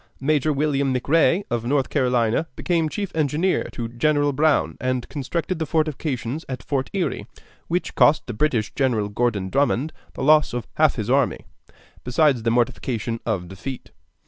[0.19, 5.67] Major William McRee, of North Carolina, became chief engineer to General Brown and constructed the
[5.67, 7.27] fortifications at Fort Erie,
[7.67, 11.45] which cost the British General Gordon Drummond the loss of half his army,
[12.03, 13.91] besides the mortification of defeat.